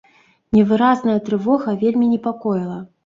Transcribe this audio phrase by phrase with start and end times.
[0.57, 2.81] Невыразная трывога вельмі непакоіла.